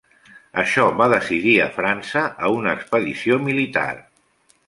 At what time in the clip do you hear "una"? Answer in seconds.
2.61-2.73